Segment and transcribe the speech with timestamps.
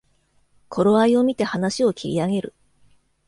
[0.67, 2.55] 頃合いをみて話を切り上げる